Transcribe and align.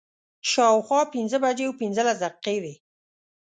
شا 0.49 0.65
او 0.73 0.79
خوا 0.87 1.01
پنځه 1.13 1.37
بجې 1.43 1.67
پنځلس 1.79 2.17
دقیقې 2.23 2.55
وې. 2.63 2.73